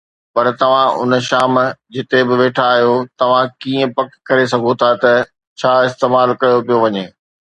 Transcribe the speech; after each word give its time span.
پر 0.35 0.45
توهان 0.59 0.89
ان 1.01 1.11
شام 1.27 1.55
جتي 1.97 2.19
به 2.29 2.35
ويٺا 2.41 2.65
آهيو، 2.73 2.93
توهان 3.19 3.47
ڪيئن 3.61 3.89
پڪ 3.97 4.07
ڪري 4.29 4.45
سگهو 4.53 4.73
ٿا 4.81 4.89
ته 5.03 5.13
ڇا 5.59 5.73
استعمال 5.89 6.29
ڪيو 6.41 6.57
پيو 6.65 6.77
وڃي؟ 6.83 7.05